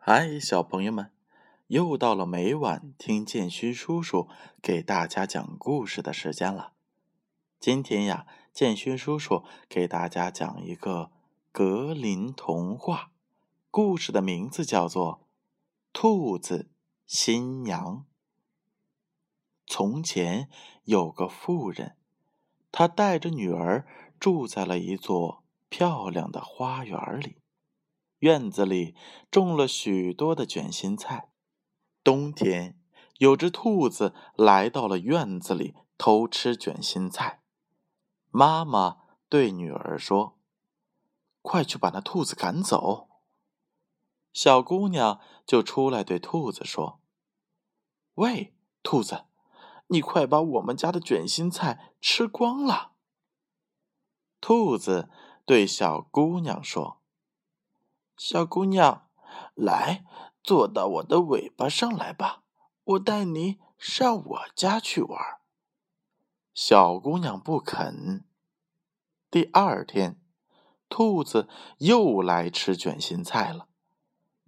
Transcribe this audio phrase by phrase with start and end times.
[0.00, 1.10] 嗨，小朋友们，
[1.66, 4.28] 又到了每晚听建勋叔叔
[4.62, 6.72] 给大家讲故事的时间了。
[7.60, 11.10] 今天呀，建勋叔叔给大家讲一个
[11.52, 13.10] 格林童话，
[13.70, 15.14] 故事的名字叫做
[15.92, 16.70] 《兔子
[17.04, 17.96] 新娘》。
[19.66, 20.48] 从前
[20.84, 21.96] 有个妇人，
[22.72, 23.86] 她带着女儿
[24.18, 27.36] 住在了一座漂亮的花园里。
[28.20, 28.96] 院子里
[29.30, 31.30] 种了许多的卷心菜。
[32.02, 32.80] 冬天，
[33.18, 37.42] 有只兔子来到了院子里偷吃卷心菜。
[38.30, 40.38] 妈妈对女儿说
[41.42, 43.08] ：“快去把那兔子赶走。”
[44.32, 47.00] 小姑娘就出来对兔子说
[48.14, 49.26] ：“喂，兔子，
[49.88, 52.92] 你快把我们家的卷心菜吃光了。”
[54.40, 55.10] 兔子
[55.44, 56.97] 对小姑娘说。
[58.18, 59.08] 小姑娘，
[59.54, 60.04] 来，
[60.42, 62.42] 坐到我的尾巴上来吧，
[62.82, 65.38] 我带你上我家去玩。
[66.52, 68.24] 小姑娘不肯。
[69.30, 70.20] 第二天，
[70.88, 73.68] 兔子又来吃卷心菜了。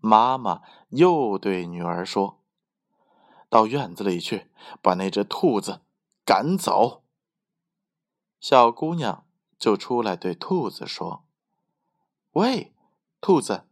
[0.00, 2.40] 妈妈又对女儿说
[3.50, 4.50] ：“到院子里去，
[4.80, 5.82] 把那只兔子
[6.24, 7.02] 赶走。”
[8.40, 9.26] 小姑娘
[9.58, 11.26] 就出来对兔子说
[12.32, 12.72] ：“喂。”
[13.20, 13.64] 兔子，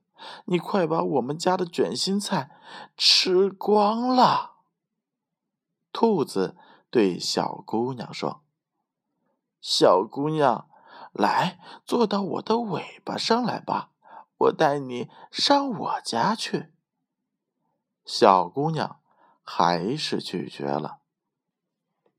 [0.46, 2.50] 你快把我们家的卷心菜
[2.96, 4.56] 吃光了。
[5.92, 6.56] 兔子
[6.90, 8.42] 对小姑娘说
[9.62, 10.68] ：“小姑娘，
[11.12, 13.90] 来，坐到我的尾巴上来吧，
[14.36, 16.72] 我带你上我家去。”
[18.04, 19.00] 小姑娘
[19.42, 20.98] 还是拒绝了。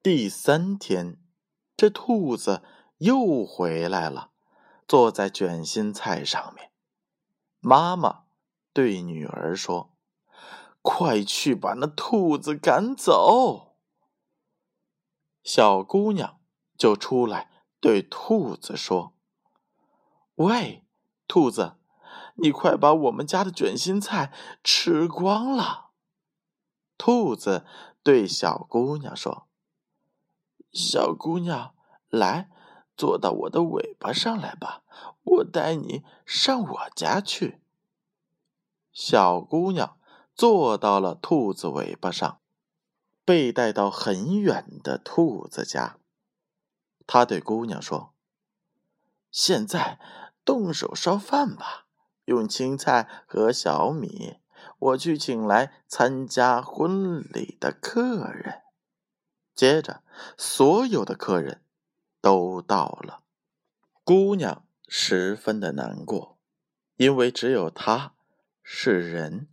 [0.01, 1.19] 第三天，
[1.75, 2.63] 这兔子
[2.97, 4.31] 又回来了，
[4.87, 6.71] 坐在卷心菜上面。
[7.67, 8.23] 妈妈
[8.71, 9.93] 对女儿说
[10.81, 13.75] ：“快去把那兔子赶走。”
[15.43, 16.39] 小姑娘
[16.77, 19.13] 就出来对兔子说
[20.35, 20.85] ：“喂，
[21.27, 21.75] 兔子，
[22.35, 24.31] 你快把我们家的卷心菜
[24.63, 25.89] 吃光了。”
[26.97, 27.65] 兔子
[28.01, 29.49] 对小姑娘说
[30.71, 31.75] ：“小姑娘，
[32.07, 32.49] 来。”
[32.97, 34.81] 坐到我的尾巴上来吧，
[35.27, 37.61] 我带你上我家去。
[38.93, 39.99] 小姑娘
[40.33, 42.39] 坐到了兔子尾巴上，
[43.25, 45.97] 被带到很远的兔子家。
[47.05, 48.13] 她对姑娘说
[49.29, 49.99] ：“现在
[50.45, 51.87] 动手烧饭吧，
[52.25, 54.37] 用青菜和小米，
[54.79, 58.61] 我去请来参加婚礼的客人。”
[59.53, 60.03] 接着，
[60.37, 61.63] 所有的客人。
[62.19, 63.21] 都到了，
[64.03, 66.37] 姑娘十分的难过，
[66.95, 68.15] 因为只有她
[68.63, 69.47] 是人。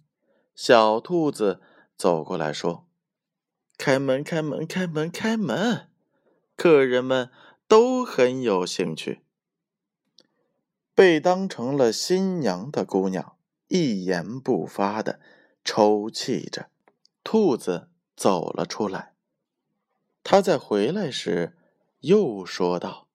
[0.55, 1.61] 小兔子
[1.97, 2.87] 走过来说
[3.77, 5.89] ：“开门，开门，开门，开门！”
[6.57, 7.31] 客人们
[7.67, 9.23] 都很有兴趣。
[10.95, 15.19] 被当成了新娘的姑娘一言不发的
[15.65, 16.71] 抽泣着。
[17.25, 19.15] 兔子走了出来，
[20.23, 21.57] 他在回来时。
[22.05, 23.09] 又说道：“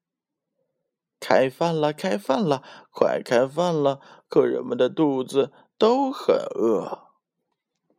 [1.20, 4.00] 开饭了，开饭了，快开饭了！
[4.28, 7.10] 客人们的肚子都很饿。”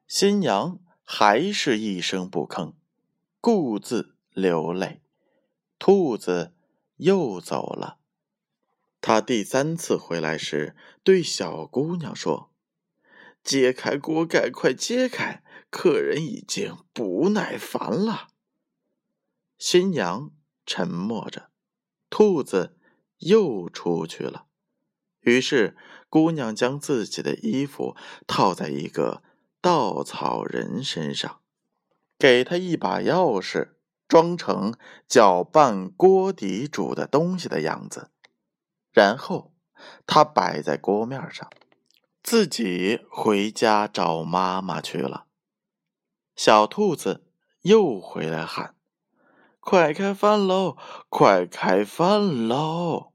[0.09, 2.75] 新娘还是一声不吭，
[3.41, 5.03] 顾自流泪。
[5.79, 6.53] 兔子
[6.97, 7.99] 又走了。
[9.01, 12.51] 他第三次回来时，对小姑娘说
[13.43, 15.43] ：“揭开锅盖，快揭开！
[15.71, 18.29] 客人已经不耐烦了。”
[19.59, 20.33] 新娘。
[20.67, 21.51] 沉默着，
[22.11, 22.77] 兔子
[23.21, 24.45] 又出去了。
[25.21, 25.77] 于是，
[26.09, 27.95] 姑娘将自己的衣服
[28.27, 29.23] 套在一个
[29.61, 31.41] 稻草人身上，
[32.19, 33.71] 给他一把钥匙，
[34.09, 34.75] 装成
[35.07, 38.11] 搅拌锅底煮的东西的样子。
[38.93, 39.53] 然后，
[40.07, 41.49] 他摆在锅面上，
[42.23, 45.27] 自己回家找妈妈去了。
[46.35, 47.27] 小兔子
[47.61, 48.75] 又回来喊。
[49.61, 50.79] 快开饭喽！
[51.11, 53.10] 快开饭喽！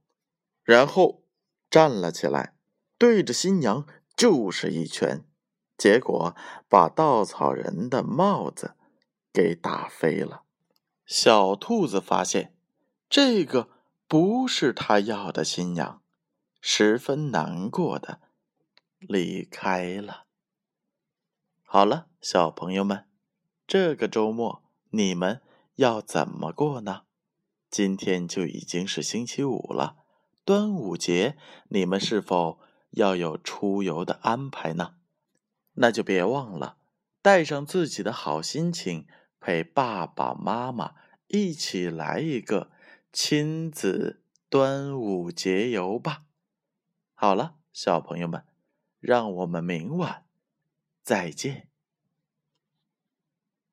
[0.66, 1.24] 然后
[1.70, 2.56] 站了起来，
[2.98, 5.24] 对着新娘就是一拳，
[5.78, 6.36] 结果
[6.68, 8.76] 把稻草人的帽子
[9.32, 10.44] 给打飞了。
[11.06, 12.58] 小兔子发现
[13.08, 13.70] 这个
[14.08, 16.02] 不是他要的新娘，
[16.60, 18.20] 十分难过的
[18.98, 20.26] 离开了。
[21.64, 23.06] 好了，小朋友们，
[23.66, 25.42] 这个周末你们。
[25.76, 27.02] 要怎么过呢？
[27.70, 30.05] 今天就已经是星期五了，
[30.46, 31.38] 端午节，
[31.70, 32.60] 你们是否
[32.92, 34.96] 要有出游的安排呢？
[35.74, 36.78] 那就别忘了
[37.22, 39.08] 带上自己的好心情，
[39.40, 40.94] 陪爸爸妈妈
[41.28, 42.70] 一起来一个
[43.12, 46.26] 亲子端午节游吧。
[47.16, 48.46] 好了，小朋友们，
[49.00, 50.26] 让我们明晚
[51.02, 51.70] 再见。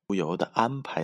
[0.07, 1.01] 出游的安排。